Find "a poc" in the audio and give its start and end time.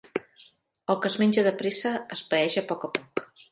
2.65-2.91, 2.91-3.27